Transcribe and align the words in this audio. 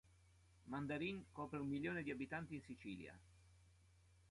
Mandarin 0.65 1.23
copre 1.31 1.59
un 1.59 1.67
milione 1.67 2.01
di 2.01 2.09
abitanti 2.09 2.55
in 2.55 2.63
Sicilia. 2.63 3.15